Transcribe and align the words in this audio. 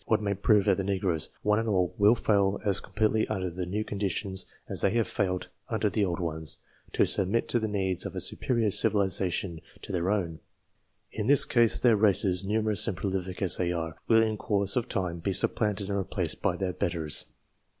Or 0.07 0.17
it 0.17 0.23
may 0.23 0.33
prove 0.33 0.65
that 0.65 0.77
the 0.77 0.83
Negroes, 0.83 1.29
one 1.43 1.59
and 1.59 1.69
all, 1.69 1.93
will 1.95 2.15
fail 2.15 2.59
as 2.65 2.79
completely 2.79 3.27
under 3.27 3.51
the 3.51 3.67
new 3.67 3.85
con 3.85 3.99
ditions 3.99 4.47
as 4.67 4.81
they 4.81 4.89
have 4.95 5.07
failed 5.07 5.49
under 5.69 5.91
the 5.91 6.03
old 6.03 6.19
ones, 6.19 6.57
to 6.93 7.05
submit 7.05 7.47
to 7.49 7.59
the 7.59 7.67
needs 7.67 8.03
of 8.07 8.15
a 8.15 8.19
superior 8.19 8.71
civilization 8.71 9.61
to 9.83 9.91
their 9.91 10.09
own; 10.09 10.39
in 11.11 11.27
this 11.27 11.45
case 11.45 11.79
their 11.79 11.95
races, 11.97 12.43
numerous 12.43 12.87
and 12.87 12.97
prolific 12.97 13.43
as 13.43 13.57
they 13.57 13.71
are, 13.71 13.95
will 14.07 14.23
in 14.23 14.37
course 14.37 14.75
of 14.75 14.89
time 14.89 15.19
be 15.19 15.33
supplanted 15.33 15.87
and 15.87 15.99
replaced 15.99 16.41
by 16.41 16.55
their 16.57 16.73
betters. 16.73 17.25